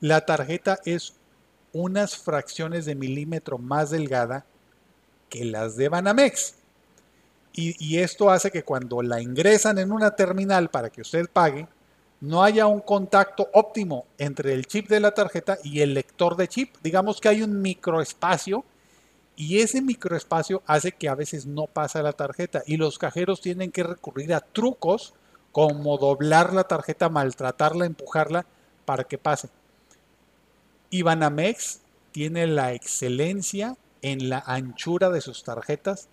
la 0.00 0.24
tarjeta 0.26 0.78
es 0.84 1.14
unas 1.72 2.16
fracciones 2.16 2.84
de 2.86 2.94
milímetro 2.94 3.58
más 3.58 3.90
delgada 3.90 4.46
que 5.28 5.44
las 5.44 5.76
de 5.76 5.88
Banamex. 5.88 6.54
Y, 7.58 7.98
esto 7.98 8.28
hace 8.28 8.50
que 8.50 8.64
cuando 8.64 9.00
la 9.00 9.22
ingresan 9.22 9.78
en 9.78 9.90
una 9.90 10.10
terminal 10.10 10.68
para 10.68 10.90
que 10.90 11.00
usted 11.00 11.26
pague, 11.32 11.66
no 12.20 12.42
haya 12.42 12.66
un 12.66 12.80
contacto 12.80 13.48
óptimo 13.54 14.04
entre 14.18 14.52
el 14.52 14.66
chip 14.66 14.88
de 14.88 15.00
la 15.00 15.12
tarjeta 15.12 15.56
y 15.64 15.80
el 15.80 15.94
lector 15.94 16.36
de 16.36 16.48
chip. 16.48 16.76
Digamos 16.82 17.18
que 17.18 17.30
hay 17.30 17.40
un 17.40 17.62
microespacio 17.62 18.62
y 19.36 19.60
ese 19.60 19.80
microespacio 19.80 20.62
hace 20.66 20.92
que 20.92 21.08
a 21.08 21.14
veces 21.14 21.46
no 21.46 21.66
pasa 21.66 22.02
la 22.02 22.12
tarjeta 22.12 22.62
y 22.66 22.76
los 22.76 22.98
cajeros 22.98 23.40
tienen 23.40 23.72
que 23.72 23.84
recurrir 23.84 24.34
a 24.34 24.40
trucos 24.40 25.14
como 25.50 25.96
doblar 25.96 26.52
la 26.52 26.64
tarjeta, 26.64 27.08
maltratarla, 27.08 27.86
empujarla 27.86 28.44
para 28.84 29.04
que 29.04 29.16
pase. 29.16 29.48
Y 30.90 31.02
Banamex 31.02 31.80
tiene 32.12 32.46
la 32.46 32.72
excelencia 32.72 33.76
en 34.02 34.28
la 34.28 34.38
anchura 34.38 35.10
de 35.10 35.20
sus 35.20 35.42
tarjetas. 35.42 36.08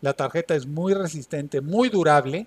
La 0.00 0.12
tarjeta 0.12 0.54
es 0.54 0.66
muy 0.66 0.94
resistente, 0.94 1.60
muy 1.60 1.88
durable 1.88 2.46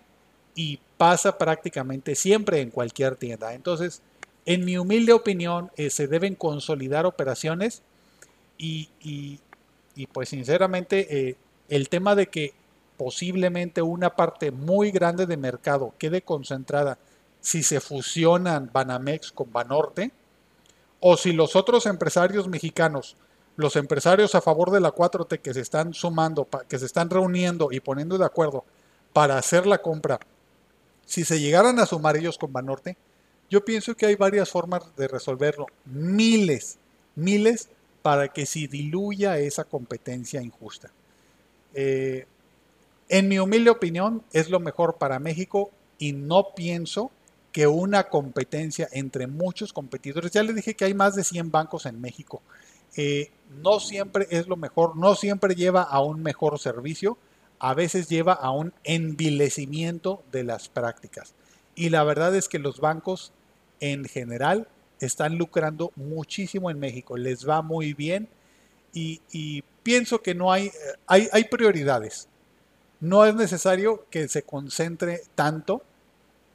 y 0.55 0.79
pasa 0.97 1.37
prácticamente 1.37 2.15
siempre 2.15 2.61
en 2.61 2.69
cualquier 2.69 3.15
tienda. 3.15 3.53
Entonces, 3.53 4.01
en 4.45 4.65
mi 4.65 4.77
humilde 4.77 5.13
opinión, 5.13 5.71
eh, 5.77 5.89
se 5.89 6.07
deben 6.07 6.35
consolidar 6.35 7.05
operaciones 7.05 7.81
y, 8.57 8.89
pues 10.11 10.29
sinceramente 10.29 11.29
eh, 11.29 11.35
el 11.69 11.87
tema 11.87 12.15
de 12.15 12.27
que 12.27 12.53
posiblemente 12.97 13.81
una 13.81 14.15
parte 14.15 14.51
muy 14.51 14.91
grande 14.91 15.25
de 15.25 15.37
mercado 15.37 15.93
quede 15.97 16.21
concentrada 16.21 16.97
si 17.39 17.63
se 17.63 17.79
fusionan 17.79 18.69
Banamex 18.73 19.31
con 19.31 19.51
Banorte 19.53 20.11
o 20.99 21.17
si 21.17 21.33
los 21.33 21.55
otros 21.55 21.85
empresarios 21.85 22.47
mexicanos 22.47 23.15
los 23.59 23.75
empresarios 23.75 24.35
a 24.35 24.41
favor 24.41 24.71
de 24.71 24.79
la 24.79 24.93
4T 24.93 25.41
que 25.41 25.53
se 25.53 25.59
están 25.59 25.93
sumando, 25.93 26.47
que 26.69 26.79
se 26.79 26.85
están 26.85 27.09
reuniendo 27.09 27.73
y 27.73 27.81
poniendo 27.81 28.17
de 28.17 28.23
acuerdo 28.23 28.63
para 29.11 29.37
hacer 29.37 29.67
la 29.67 29.79
compra, 29.79 30.17
si 31.05 31.25
se 31.25 31.41
llegaran 31.41 31.77
a 31.77 31.85
sumar 31.85 32.15
ellos 32.15 32.37
con 32.37 32.53
Banorte, 32.53 32.95
yo 33.49 33.65
pienso 33.65 33.95
que 33.95 34.05
hay 34.05 34.15
varias 34.15 34.49
formas 34.49 34.95
de 34.95 35.09
resolverlo, 35.09 35.65
miles, 35.83 36.77
miles, 37.15 37.67
para 38.01 38.29
que 38.29 38.45
se 38.45 38.67
diluya 38.67 39.37
esa 39.39 39.65
competencia 39.65 40.41
injusta. 40.41 40.89
Eh, 41.73 42.27
en 43.09 43.27
mi 43.27 43.39
humilde 43.39 43.71
opinión, 43.71 44.23
es 44.31 44.49
lo 44.49 44.61
mejor 44.61 44.95
para 44.95 45.19
México 45.19 45.69
y 45.97 46.13
no 46.13 46.53
pienso 46.55 47.11
que 47.51 47.67
una 47.67 48.05
competencia 48.05 48.87
entre 48.91 49.27
muchos 49.27 49.73
competidores, 49.73 50.31
ya 50.31 50.43
le 50.43 50.53
dije 50.53 50.75
que 50.75 50.85
hay 50.85 50.93
más 50.93 51.15
de 51.15 51.23
100 51.23 51.51
bancos 51.51 51.85
en 51.85 51.99
México, 51.99 52.41
eh, 52.95 53.31
no 53.61 53.79
siempre 53.79 54.27
es 54.29 54.47
lo 54.47 54.55
mejor, 54.55 54.95
no 54.97 55.15
siempre 55.15 55.55
lleva 55.55 55.83
a 55.83 56.01
un 56.01 56.21
mejor 56.21 56.59
servicio, 56.59 57.17
a 57.59 57.73
veces 57.73 58.07
lleva 58.07 58.33
a 58.33 58.51
un 58.51 58.73
envilecimiento 58.83 60.23
de 60.31 60.43
las 60.43 60.69
prácticas. 60.69 61.33
Y 61.75 61.89
la 61.89 62.03
verdad 62.03 62.35
es 62.35 62.47
que 62.47 62.59
los 62.59 62.79
bancos 62.79 63.31
en 63.79 64.05
general 64.05 64.67
están 64.99 65.37
lucrando 65.37 65.91
muchísimo 65.95 66.69
en 66.69 66.79
México, 66.79 67.17
les 67.17 67.47
va 67.47 67.61
muy 67.61 67.93
bien 67.93 68.27
y, 68.93 69.63
pienso 69.83 70.21
que 70.21 70.35
no 70.35 70.55
eh, 70.55 70.71
hay, 71.07 71.29
hay 71.31 71.43
prioridades. 71.45 72.27
No 72.99 73.25
es 73.25 73.33
necesario 73.33 74.05
que 74.11 74.27
se 74.27 74.43
concentre 74.43 75.21
tanto 75.35 75.83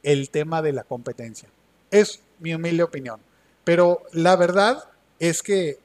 el 0.05 0.29
tema 0.29 0.61
de 0.61 0.71
la 0.71 0.83
competencia. 0.83 1.49
Es 1.89 2.21
mi 2.39 2.53
humilde 2.53 2.83
opinión. 2.83 3.19
Pero 3.63 4.03
la 4.13 4.35
verdad 4.35 4.87
es 5.19 5.41
que 5.41 5.79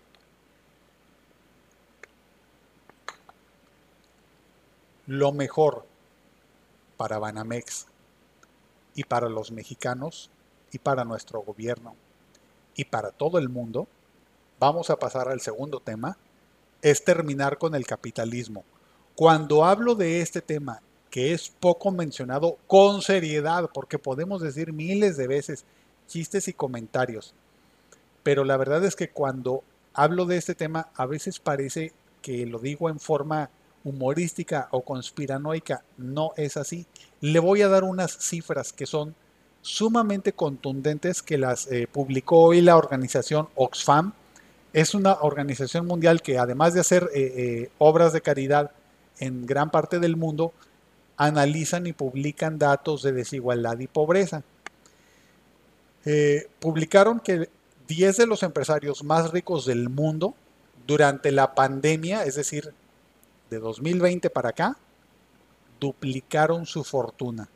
lo 5.06 5.32
mejor 5.32 5.86
para 6.98 7.18
Banamex 7.18 7.86
y 8.94 9.04
para 9.04 9.30
los 9.30 9.50
mexicanos 9.52 10.30
y 10.70 10.78
para 10.78 11.04
nuestro 11.04 11.40
gobierno 11.40 11.96
y 12.76 12.84
para 12.84 13.12
todo 13.12 13.38
el 13.38 13.48
mundo, 13.48 13.88
vamos 14.58 14.90
a 14.90 14.96
pasar 14.96 15.28
al 15.28 15.40
segundo 15.40 15.80
tema, 15.80 16.18
es 16.82 17.02
terminar 17.04 17.56
con 17.56 17.74
el 17.74 17.86
capitalismo. 17.86 18.64
Cuando 19.16 19.64
hablo 19.64 19.94
de 19.94 20.20
este 20.20 20.42
tema, 20.42 20.82
que 21.10 21.32
es 21.32 21.48
poco 21.48 21.90
mencionado 21.90 22.56
con 22.66 23.02
seriedad, 23.02 23.68
porque 23.72 23.98
podemos 23.98 24.40
decir 24.40 24.72
miles 24.72 25.16
de 25.16 25.26
veces 25.26 25.64
chistes 26.06 26.48
y 26.48 26.52
comentarios, 26.52 27.34
pero 28.22 28.44
la 28.44 28.56
verdad 28.56 28.84
es 28.84 28.96
que 28.96 29.10
cuando 29.10 29.62
hablo 29.94 30.26
de 30.26 30.36
este 30.36 30.54
tema, 30.54 30.88
a 30.94 31.06
veces 31.06 31.40
parece 31.40 31.92
que 32.22 32.46
lo 32.46 32.58
digo 32.58 32.88
en 32.88 33.00
forma 33.00 33.50
humorística 33.84 34.68
o 34.72 34.82
conspiranoica, 34.82 35.82
no 35.96 36.32
es 36.36 36.56
así. 36.56 36.86
Le 37.20 37.38
voy 37.38 37.62
a 37.62 37.68
dar 37.68 37.84
unas 37.84 38.12
cifras 38.18 38.72
que 38.72 38.86
son 38.86 39.14
sumamente 39.62 40.32
contundentes 40.32 41.22
que 41.22 41.38
las 41.38 41.70
eh, 41.70 41.86
publicó 41.90 42.42
hoy 42.42 42.60
la 42.60 42.76
organización 42.76 43.48
Oxfam. 43.54 44.12
Es 44.72 44.94
una 44.94 45.14
organización 45.20 45.86
mundial 45.86 46.22
que 46.22 46.38
además 46.38 46.74
de 46.74 46.80
hacer 46.80 47.10
eh, 47.14 47.32
eh, 47.36 47.70
obras 47.78 48.12
de 48.12 48.20
caridad 48.20 48.70
en 49.18 49.46
gran 49.46 49.70
parte 49.70 49.98
del 49.98 50.16
mundo, 50.16 50.52
analizan 51.20 51.86
y 51.86 51.92
publican 51.92 52.58
datos 52.58 53.02
de 53.02 53.12
desigualdad 53.12 53.78
y 53.78 53.86
pobreza. 53.86 54.42
publicaron 56.60 57.20
que 57.20 57.50
10 57.88 58.16
de 58.16 58.26
los 58.26 58.42
empresarios 58.42 59.04
más 59.04 59.30
ricos 59.30 59.66
del 59.66 59.90
mundo 59.90 60.34
durante 60.86 61.30
la 61.30 61.54
pandemia, 61.54 62.24
es 62.24 62.36
decir, 62.36 62.72
de 63.50 63.58
2020 63.58 64.30
para 64.30 64.48
acá, 64.48 64.78
duplicaron 65.78 66.64
su 66.64 66.84
fortuna. 66.84 67.50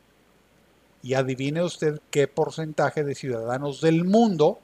Y 1.03 1.15
adivine 1.15 1.63
usted 1.63 2.01
qué 2.11 2.29
porcentaje 2.29 3.03
de 3.03 3.15
ciudadanos 3.15 3.81
del 3.81 4.05
mundo 4.05 4.59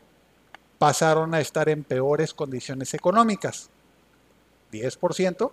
pasaron 0.78 1.32
a 1.32 1.40
estar 1.40 1.70
en 1.70 1.84
peores 1.84 2.34
condiciones 2.34 2.92
económicas. 2.92 3.70
¿10%? 4.72 5.52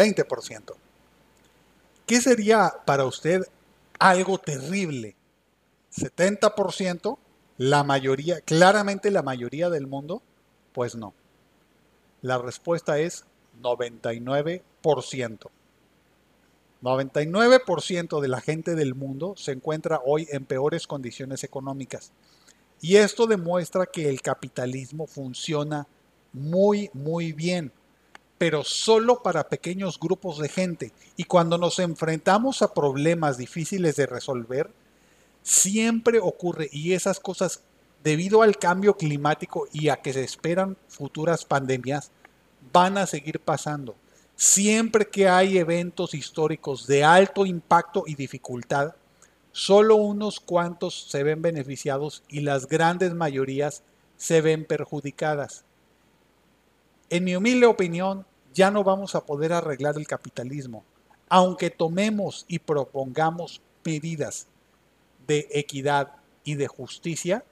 20%. 0.00 0.74
¿Qué 2.06 2.20
sería 2.20 2.72
para 2.86 3.04
usted 3.04 3.42
algo 3.98 4.38
terrible? 4.38 5.14
¿70%? 5.92 7.18
La 7.58 7.84
mayoría, 7.84 8.40
claramente 8.40 9.10
la 9.10 9.22
mayoría 9.22 9.68
del 9.68 9.86
mundo, 9.86 10.22
pues 10.72 10.94
no. 10.94 11.12
La 12.22 12.38
respuesta 12.38 12.98
es 12.98 13.26
99%. 13.60 15.50
99% 16.82 18.20
de 18.20 18.28
la 18.28 18.40
gente 18.40 18.74
del 18.74 18.94
mundo 18.94 19.34
se 19.36 19.52
encuentra 19.52 20.00
hoy 20.04 20.26
en 20.30 20.46
peores 20.46 20.86
condiciones 20.86 21.44
económicas. 21.44 22.12
Y 22.80 22.96
esto 22.96 23.26
demuestra 23.26 23.84
que 23.84 24.08
el 24.08 24.22
capitalismo 24.22 25.06
funciona 25.06 25.86
muy, 26.32 26.88
muy 26.94 27.32
bien, 27.32 27.72
pero 28.40 28.64
solo 28.64 29.22
para 29.22 29.50
pequeños 29.50 30.00
grupos 30.00 30.38
de 30.38 30.48
gente. 30.48 30.92
Y 31.18 31.24
cuando 31.24 31.58
nos 31.58 31.78
enfrentamos 31.78 32.62
a 32.62 32.72
problemas 32.72 33.36
difíciles 33.36 33.96
de 33.96 34.06
resolver, 34.06 34.70
siempre 35.42 36.20
ocurre, 36.20 36.70
y 36.72 36.94
esas 36.94 37.20
cosas 37.20 37.60
debido 38.02 38.40
al 38.40 38.56
cambio 38.56 38.96
climático 38.96 39.68
y 39.74 39.90
a 39.90 39.96
que 40.00 40.14
se 40.14 40.24
esperan 40.24 40.78
futuras 40.88 41.44
pandemias, 41.44 42.12
van 42.72 42.96
a 42.96 43.06
seguir 43.06 43.40
pasando. 43.40 43.94
Siempre 44.36 45.06
que 45.06 45.28
hay 45.28 45.58
eventos 45.58 46.14
históricos 46.14 46.86
de 46.86 47.04
alto 47.04 47.44
impacto 47.44 48.04
y 48.06 48.14
dificultad, 48.14 48.94
solo 49.52 49.96
unos 49.96 50.40
cuantos 50.40 51.08
se 51.10 51.22
ven 51.24 51.42
beneficiados 51.42 52.22
y 52.26 52.40
las 52.40 52.66
grandes 52.68 53.12
mayorías 53.12 53.82
se 54.16 54.40
ven 54.40 54.64
perjudicadas. 54.64 55.66
En 57.10 57.24
mi 57.24 57.36
humilde 57.36 57.66
opinión, 57.66 58.24
ya 58.52 58.70
no 58.70 58.84
vamos 58.84 59.14
a 59.14 59.24
poder 59.24 59.52
arreglar 59.52 59.96
el 59.96 60.06
capitalismo, 60.06 60.84
aunque 61.28 61.70
tomemos 61.70 62.44
y 62.48 62.58
propongamos 62.58 63.60
medidas 63.84 64.46
de 65.26 65.46
equidad 65.50 66.16
y 66.44 66.54
de 66.54 66.66
justicia, 66.66 67.44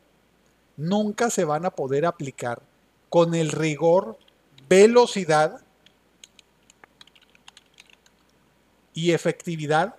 nunca 0.77 1.31
se 1.31 1.45
van 1.45 1.65
a 1.67 1.71
poder 1.71 2.07
aplicar 2.07 2.63
con 3.09 3.35
el 3.35 3.51
rigor, 3.51 4.19
velocidad 4.69 5.61
y 8.93 9.13
efectividad 9.13 9.97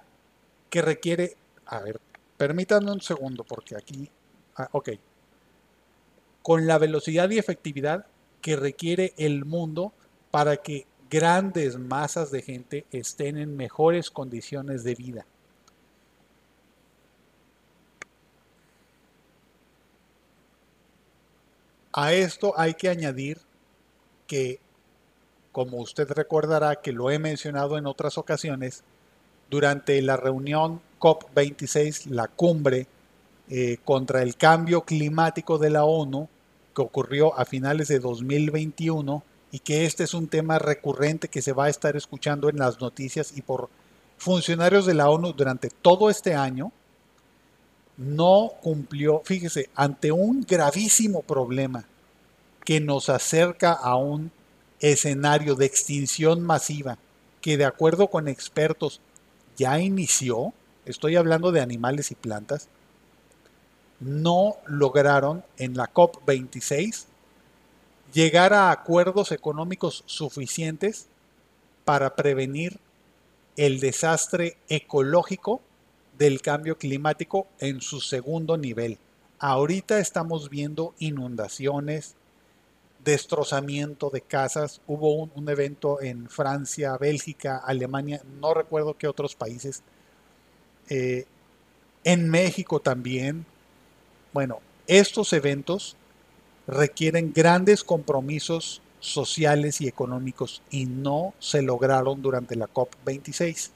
que 0.69 0.81
requiere. 0.81 1.37
A 1.65 1.79
ver, 1.79 1.99
permítanme 2.37 2.91
un 2.91 3.01
segundo 3.01 3.43
porque 3.43 3.75
aquí. 3.75 4.09
Ah, 4.55 4.69
ok. 4.71 4.89
Con 6.41 6.67
la 6.67 6.77
velocidad 6.77 7.29
y 7.29 7.37
efectividad 7.37 8.05
que 8.41 8.55
requiere 8.55 9.13
el 9.17 9.45
mundo 9.45 9.93
para 10.31 10.57
que 10.57 10.85
grandes 11.09 11.77
masas 11.77 12.31
de 12.31 12.41
gente 12.41 12.85
estén 12.91 13.37
en 13.37 13.57
mejores 13.57 14.11
condiciones 14.11 14.83
de 14.83 14.95
vida. 14.95 15.25
A 21.91 22.13
esto 22.13 22.53
hay 22.55 22.75
que 22.75 22.89
añadir 22.89 23.39
que, 24.27 24.59
como 25.51 25.77
usted 25.77 26.09
recordará 26.11 26.75
que 26.75 26.91
lo 26.91 27.09
he 27.09 27.17
mencionado 27.17 27.77
en 27.77 27.87
otras 27.87 28.17
ocasiones, 28.17 28.83
durante 29.49 29.99
la 30.01 30.15
reunión 30.15 30.81
COP26, 30.99 32.05
la 32.05 32.27
cumbre 32.27 32.85
eh, 33.49 33.77
contra 33.83 34.21
el 34.21 34.35
cambio 34.35 34.81
climático 34.81 35.57
de 35.57 35.71
la 35.71 35.83
ONU, 35.83 36.29
que 36.75 36.81
ocurrió 36.83 37.37
a 37.37 37.45
finales 37.45 37.87
de 37.87 37.99
2021, 37.99 39.23
y 39.51 39.59
que 39.59 39.85
este 39.85 40.03
es 40.03 40.13
un 40.13 40.27
tema 40.27 40.59
recurrente 40.59 41.27
que 41.27 41.41
se 41.41 41.53
va 41.53 41.65
a 41.65 41.69
estar 41.69 41.95
escuchando 41.95 42.49
en 42.49 42.57
las 42.57 42.79
noticias 42.79 43.33
y 43.35 43.41
por 43.41 43.69
funcionarios 44.17 44.85
de 44.85 44.93
la 44.93 45.09
ONU 45.09 45.33
durante 45.33 45.69
todo 45.69 46.09
este 46.09 46.35
año, 46.35 46.71
no 47.97 48.51
cumplió, 48.61 49.21
fíjese, 49.25 49.69
ante 49.75 50.11
un 50.11 50.45
gravísimo 50.47 51.21
problema 51.21 51.85
que 52.63 52.79
nos 52.79 53.09
acerca 53.09 53.73
a 53.73 53.95
un 53.95 54.31
escenario 54.79 55.55
de 55.55 55.65
extinción 55.65 56.41
masiva 56.41 56.97
que 57.41 57.57
de 57.57 57.65
acuerdo 57.65 58.07
con 58.09 58.27
expertos 58.27 59.01
ya 59.57 59.79
inició, 59.79 60.53
estoy 60.85 61.15
hablando 61.15 61.51
de 61.51 61.61
animales 61.61 62.11
y 62.11 62.15
plantas, 62.15 62.67
no 63.99 64.55
lograron 64.65 65.43
en 65.57 65.75
la 65.75 65.91
COP26 65.91 67.05
llegar 68.13 68.53
a 68.53 68.71
acuerdos 68.71 69.31
económicos 69.31 70.03
suficientes 70.05 71.07
para 71.85 72.15
prevenir 72.15 72.79
el 73.55 73.79
desastre 73.79 74.57
ecológico 74.69 75.61
del 76.17 76.41
cambio 76.41 76.77
climático 76.77 77.47
en 77.59 77.81
su 77.81 78.01
segundo 78.01 78.57
nivel. 78.57 78.97
Ahorita 79.39 79.99
estamos 79.99 80.49
viendo 80.49 80.93
inundaciones, 80.99 82.15
destrozamiento 83.03 84.09
de 84.09 84.21
casas. 84.21 84.81
Hubo 84.85 85.13
un, 85.13 85.49
evento 85.49 86.01
en 86.01 86.29
Francia, 86.29 86.97
Bélgica, 86.97 87.57
Alemania, 87.57 88.21
no 88.39 88.53
recuerdo 88.53 88.97
qué 88.97 89.07
otros 89.07 89.35
países. 89.35 89.81
Eh, 90.89 91.25
en 92.03 92.29
México 92.29 92.79
también. 92.79 93.45
Bueno, 94.33 94.59
estos 94.87 95.33
eventos 95.33 95.95
requieren 96.69 97.33
grandes 97.33 97.83
compromisos 97.83 98.81
sociales 98.99 99.81
y 99.81 99.87
económicos 99.87 100.61
y 100.69 100.85
no 100.85 101.33
se 101.39 101.61
lograron 101.61 102.21
durante 102.21 102.55
la 102.55 102.67
COP26. 102.67 103.71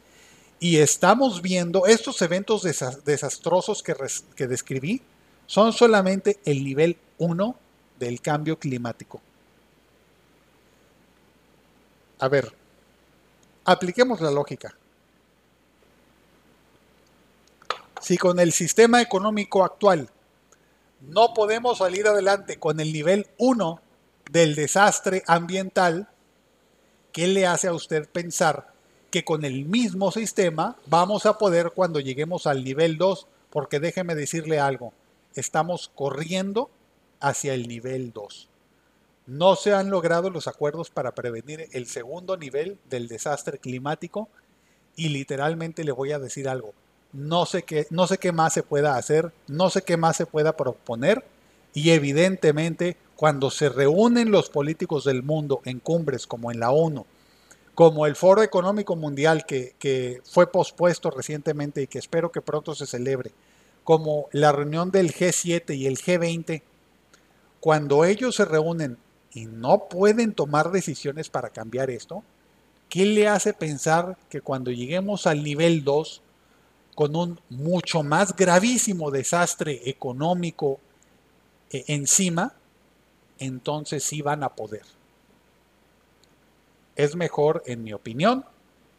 Y 0.60 0.78
estamos 0.78 1.42
viendo 1.42 1.88
estos 1.88 2.22
eventos 2.22 2.64
desastrosos 2.64 3.84
que, 3.84 3.96
que 4.36 4.48
describí, 4.48 5.02
son 5.48 5.74
solamente 5.74 6.40
el 6.46 6.64
nivel 6.64 6.98
1 7.18 7.56
del 8.00 8.22
cambio 8.22 8.58
climático. 8.58 9.22
A 12.20 12.28
ver, 12.30 12.54
apliquemos 13.65 14.22
la 14.22 14.32
lógica. 14.32 14.74
Si 18.02 18.17
con 18.17 18.39
el 18.39 18.52
sistema 18.52 19.02
económico 19.02 19.63
actual 19.63 20.10
no 21.08 21.34
podemos 21.34 21.80
salir 21.80 22.08
adelante 22.08 22.58
con 22.58 22.80
el 22.80 22.94
nivel 22.94 23.28
1 23.38 23.82
del 24.32 24.56
desastre 24.56 25.24
ambiental, 25.28 26.10
¿qué 27.12 27.28
le 27.28 27.46
hace 27.46 27.68
a 27.68 27.74
usted 27.74 28.08
pensar 28.10 28.74
que 29.12 29.24
con 29.24 29.46
el 29.46 29.66
mismo 29.66 30.12
sistema 30.12 30.76
vamos 30.88 31.26
a 31.26 31.38
poder 31.38 31.72
cuando 31.76 32.00
lleguemos 32.00 32.48
al 32.48 32.63
nivel 32.63 32.98
2, 32.98 33.28
porque 33.52 33.80
déjeme 33.80 34.16
decirle 34.16 34.60
algo, 34.60 34.92
estamos 35.36 35.92
corriendo 35.94 36.72
hacia 37.20 37.54
el 37.54 37.68
nivel 37.68 38.12
2. 38.12 38.50
No 39.28 39.56
se 39.56 39.74
han 39.74 39.89
logrado 39.89 40.30
los 40.32 40.48
acuerdos 40.48 40.89
para 40.89 41.13
prevenir 41.13 41.68
el 41.74 41.86
segundo 41.86 42.38
nivel 42.38 42.80
del 42.89 43.08
desastre 43.08 43.60
climático 43.60 44.30
y 44.96 45.10
literalmente 45.10 45.84
le 45.84 45.92
voy 45.92 46.12
a 46.12 46.20
decir 46.20 46.50
algo. 46.50 46.74
No 47.13 47.45
sé 47.45 47.63
qué, 47.63 47.88
no 47.89 48.08
sé 48.08 48.17
qué 48.17 48.32
más 48.32 48.54
se 48.54 48.63
pueda 48.63 48.97
hacer, 48.97 49.32
no 49.47 49.69
sé 49.69 49.84
qué 49.84 49.97
más 49.97 50.17
se 50.17 50.26
pueda 50.26 50.58
proponer. 50.58 51.23
Y 51.73 51.91
evidentemente 51.91 52.97
cuando 53.15 53.52
se 53.52 53.69
reúnen 53.69 54.32
los 54.32 54.49
políticos 54.49 55.06
del 55.06 55.23
mundo 55.23 55.62
en 55.65 55.80
cumbres 55.80 56.28
como 56.28 56.52
en 56.52 56.60
la 56.60 56.71
ONU 56.71 57.06
como 57.76 58.06
el 58.06 58.15
Foro 58.15 58.43
Económico 58.43 58.95
Mundial 58.95 59.45
que, 59.45 60.21
fue 60.26 60.52
pospuesto 60.52 61.10
recientemente 61.10 61.82
y 61.82 61.88
que 61.88 61.99
espero 61.99 62.32
que 62.32 62.41
pronto 62.41 62.76
se 62.76 62.86
celebre, 62.86 63.32
como 63.84 64.28
la 64.32 64.52
reunión 64.52 64.91
del 64.91 65.13
G7 65.13 65.76
y 65.76 65.88
el 65.88 65.97
G20, 65.97 66.62
cuando 67.60 68.06
ellos 68.06 68.36
se 68.36 68.45
reúnen 68.45 68.97
y 69.34 69.45
no 69.45 69.88
pueden 69.89 70.34
tomar 70.34 70.71
decisiones 70.71 71.30
para 71.30 71.49
cambiar 71.49 71.89
esto, 71.89 72.23
¿qué 72.89 73.06
le 73.06 73.28
hace 73.28 73.54
pensar 73.54 74.17
que 74.30 74.41
cuando 74.41 74.69
lleguemos 74.69 75.26
al 75.26 75.43
nivel 75.43 75.84
2, 75.84 76.21
con 76.95 77.15
un 77.15 77.39
mucho 77.49 78.03
más 78.03 78.36
gravísimo 78.36 79.12
desastre 79.12 79.82
económico 79.89 80.79
eh, 81.69 81.84
encima, 81.88 82.53
entonces 83.39 84.03
sí 84.03 84.21
van 84.21 84.43
a 84.43 84.49
poder? 84.49 84.84
Es 86.95 87.15
mejor, 87.15 87.63
en 87.65 87.84
mi 87.84 87.93
opinión, 87.93 88.45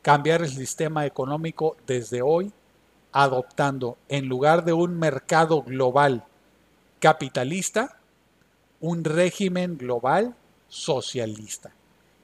cambiar 0.03 0.43
el 0.43 0.51
sistema 0.51 1.07
económico 1.07 1.77
desde 1.87 2.23
hoy, 2.23 2.53
adoptando 3.13 3.97
en 4.09 4.27
lugar 4.29 4.65
de 4.65 4.73
un 4.73 4.99
mercado 4.99 5.63
global 5.63 6.25
capitalista, 6.99 7.99
un 8.81 9.05
régimen 9.05 9.79
global 9.79 10.35
socialista. 10.69 11.71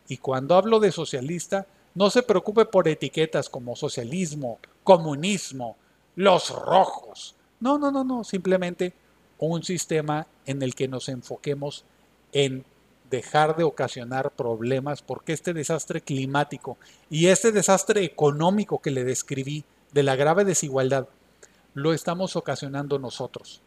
Y 0.08 0.16
cuando 0.16 0.56
hablo 0.56 0.80
de 0.80 0.90
socialista, 0.90 1.66
no 1.94 2.10
se 2.10 2.22
preocupe 2.22 2.64
por 2.64 2.88
etiquetas 2.88 3.48
como 3.48 3.76
socialismo, 3.76 4.58
comunismo, 4.84 5.76
los 6.16 6.50
rojos. 6.50 7.34
No, 7.60 7.78
no, 7.78 7.90
no, 7.90 8.04
no, 8.04 8.24
simplemente 8.24 8.92
un 9.38 9.62
sistema 9.62 10.26
en 10.46 10.62
el 10.62 10.74
que 10.74 10.88
nos 10.88 11.08
enfoquemos 11.08 11.84
en 12.32 12.64
dejar 13.10 13.56
de 13.56 13.64
ocasionar 13.64 14.30
problemas 14.30 15.02
porque 15.02 15.32
este 15.32 15.52
desastre 15.52 16.00
climático 16.00 16.78
y 17.10 17.26
este 17.26 17.50
desastre 17.50 18.04
económico 18.04 18.80
que 18.80 18.92
le 18.92 19.04
describí 19.04 19.64
de 19.92 20.04
la 20.04 20.14
grave 20.14 20.44
desigualdad 20.44 21.08
lo 21.74 21.92
estamos 21.92 22.36
ocasionando 22.36 22.98
nosotros. 22.98 23.60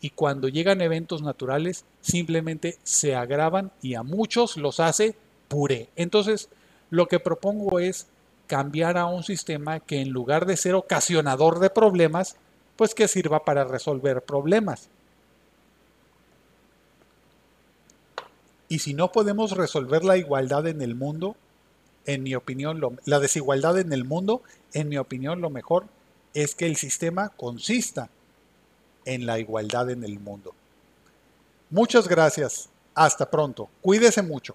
Y 0.00 0.10
cuando 0.10 0.48
llegan 0.48 0.80
eventos 0.80 1.22
naturales 1.22 1.84
simplemente 2.00 2.78
se 2.82 3.14
agravan 3.14 3.70
y 3.80 3.94
a 3.94 4.02
muchos 4.02 4.56
los 4.56 4.80
hace 4.80 5.14
puré. 5.48 5.88
Entonces, 5.96 6.48
lo 6.92 7.08
que 7.08 7.18
propongo 7.18 7.78
es 7.78 8.06
cambiar 8.46 8.98
a 8.98 9.06
un 9.06 9.22
sistema 9.22 9.80
que 9.80 10.02
en 10.02 10.10
lugar 10.10 10.44
de 10.44 10.58
ser 10.58 10.74
ocasionador 10.74 11.58
de 11.58 11.70
problemas, 11.70 12.36
pues 12.76 12.94
que 12.94 13.08
sirva 13.08 13.46
para 13.46 13.64
resolver 13.64 14.20
problemas. 14.20 14.90
Y 18.68 18.80
si 18.80 18.92
no 18.92 19.10
podemos 19.10 19.52
resolver 19.52 20.04
la 20.04 20.18
igualdad 20.18 20.66
en 20.66 20.82
el 20.82 20.94
mundo, 20.94 21.34
en 22.04 22.22
mi 22.22 22.34
opinión, 22.34 22.78
la 23.06 23.20
desigualdad 23.20 23.78
en 23.78 23.94
el 23.94 24.04
mundo, 24.04 24.42
en 24.74 24.90
mi 24.90 24.98
opinión, 24.98 25.40
lo 25.40 25.48
mejor 25.48 25.86
es 26.34 26.54
que 26.54 26.66
el 26.66 26.76
sistema 26.76 27.30
consista 27.30 28.10
en 29.06 29.24
la 29.24 29.38
igualdad 29.38 29.88
en 29.88 30.04
el 30.04 30.20
mundo. 30.20 30.52
Muchas 31.70 32.06
gracias. 32.06 32.68
Hasta 32.94 33.30
pronto. 33.30 33.70
Cuídese 33.80 34.20
mucho. 34.20 34.54